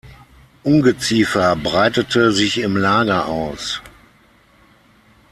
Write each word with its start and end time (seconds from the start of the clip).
Ungeziefer 0.63 1.55
breitete 1.55 2.31
sich 2.31 2.57
im 2.57 2.75
Lager 2.75 3.27
aus. 3.27 3.83